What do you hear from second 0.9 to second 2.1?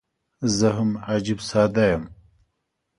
عجيب ساده یم.